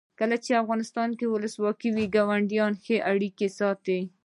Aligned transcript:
کله 0.19 0.35
چې 0.43 0.59
افغانستان 0.63 1.09
کې 1.17 1.25
ولسواکي 1.33 1.89
وي 1.95 2.05
ګاونډیان 2.15 2.73
ښه 2.83 2.95
اړیکې 3.11 3.47
ساتي. 3.59 3.99